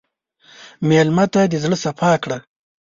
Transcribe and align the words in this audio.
مېلمه 0.87 1.25
ته 1.33 1.41
د 1.51 1.53
زړه 1.63 1.77
صفا 1.83 2.11
کړه. 2.23 2.37